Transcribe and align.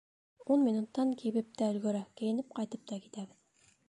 Ун 0.53 0.61
минуттан 0.67 1.11
кибеп 1.19 1.51
тә 1.61 1.67
өлгөрә, 1.73 2.01
кейенеп 2.21 2.57
ҡайтып 2.61 2.89
та 2.93 2.99
китәбеҙ. 3.05 3.37